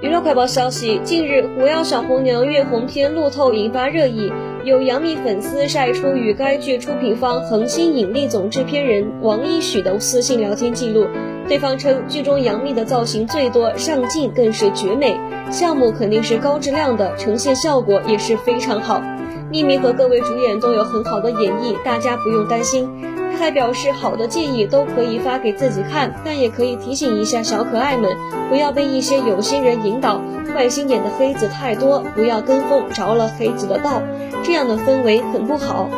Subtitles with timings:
[0.00, 4.30] 娱乐快报消息：近日，《狐妖小红娘》月红篇路透引发热议，
[4.64, 11.06] 有杨幂粉丝晒出与该剧出品方恒星引力总制片人王一许的私信聊天记录。
[11.48, 15.16] 对方称，剧中杨幂的造型最多，上镜更是绝美，
[15.50, 19.00] 项目肯定是高质量的，呈现效果也是非常好。
[19.50, 22.90] 幂幂和各位主演都有很好的演绎，大家不用担心。
[23.34, 28.08] 他还表示，好的建议都可以发给自己看，但也可以提醒一下小可爱们，
[28.48, 30.20] 不要被一些有心人引导，
[30.54, 34.00] 坏心眼的黑子太多，不要跟风着了黑子的道，
[34.44, 35.88] 这样的氛围很不好。